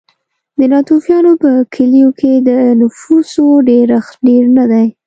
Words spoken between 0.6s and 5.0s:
ناتوفیانو په کلیو کې د نفوسو ډېرښت ډېر نه دی.